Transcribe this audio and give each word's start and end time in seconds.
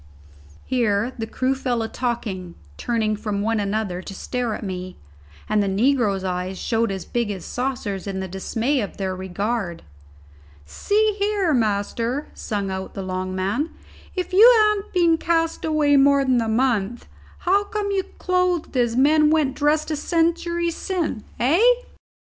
Here 0.65 1.13
the 1.19 1.27
crew 1.27 1.53
fell 1.53 1.83
a 1.83 1.87
talking, 1.87 2.55
turning 2.75 3.15
from 3.15 3.43
one 3.43 3.59
another 3.59 4.01
to 4.01 4.15
stare 4.15 4.55
at 4.55 4.63
me, 4.63 4.97
and 5.47 5.61
the 5.61 5.67
negroes' 5.67 6.23
eyes 6.23 6.57
showed 6.57 6.91
as 6.91 7.05
big 7.05 7.29
as 7.29 7.45
saucers 7.45 8.07
in 8.07 8.19
the 8.19 8.27
dismay 8.27 8.79
of 8.81 8.97
their 8.97 9.15
regard. 9.15 9.83
"See, 10.65 11.15
here, 11.19 11.53
master," 11.53 12.29
sung 12.33 12.71
out 12.71 12.95
the 12.95 13.03
long 13.03 13.35
man, 13.35 13.69
"if 14.15 14.33
you 14.33 14.51
han't 14.63 14.91
been 14.91 15.19
cast 15.19 15.63
away 15.63 15.97
more 15.97 16.25
than 16.25 16.41
a 16.41 16.49
month, 16.49 17.07
how 17.41 17.63
come 17.65 17.91
you 17.91 18.01
clothed 18.17 18.75
as 18.75 18.95
men 18.95 19.29
went 19.29 19.53
dressed 19.55 19.91
a 19.91 19.95
century 19.95 20.71
sin', 20.71 21.23
hey?" 21.37 21.61